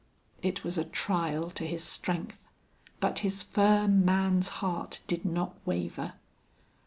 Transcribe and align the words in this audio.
It 0.41 0.63
was 0.63 0.79
a 0.79 0.83
trial 0.83 1.51
to 1.51 1.63
his 1.63 1.83
strength, 1.83 2.39
but 2.99 3.19
his 3.19 3.43
firm 3.43 4.03
man's 4.03 4.49
heart 4.65 5.01
did 5.05 5.23
not 5.25 5.55
waver. 5.63 6.13